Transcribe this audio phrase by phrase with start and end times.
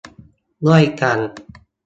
[0.65, 1.19] ด้วยกัน